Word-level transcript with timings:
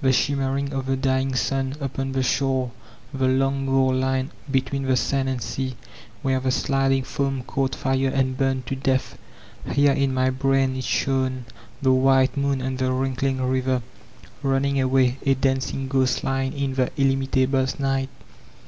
ClEYSE 0.00 0.08
the 0.08 0.24
shimmering 0.24 0.72
of 0.76 0.86
the 0.86 0.96
dying 0.96 1.34
sun 1.36 1.76
upon 1.80 2.10
the 2.10 2.22
shore, 2.24 2.72
die 3.16 3.26
long 3.28 3.64
gold 3.64 3.94
line 3.94 4.32
between 4.50 4.82
the 4.82 4.96
sand 4.96 5.28
and 5.28 5.40
sea, 5.40 5.76
where 6.22 6.40
the 6.40 6.48
sfid 6.48 6.92
ing 6.92 7.04
foam 7.04 7.44
caught 7.44 7.76
fire 7.76 8.08
and 8.12 8.36
burned 8.36 8.66
to 8.66 8.74
death. 8.74 9.16
Here 9.72 9.92
in 9.92 10.12
my 10.12 10.30
brain 10.30 10.74
it 10.74 10.82
shone, 10.82 11.44
the 11.80 11.92
white 11.92 12.36
moon 12.36 12.60
on 12.60 12.74
the 12.74 12.90
wrinkling 12.92 13.40
river, 13.40 13.82
running 14.42 14.80
away, 14.80 15.18
a 15.24 15.34
dancing 15.34 15.86
ghost 15.86 16.24
line 16.24 16.52
in 16.52 16.74
the 16.74 16.90
illimitable 16.96 17.66
night. 17.78 18.08